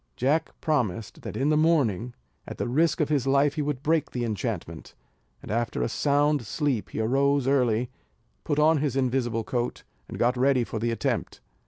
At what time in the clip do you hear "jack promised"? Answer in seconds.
0.15-1.21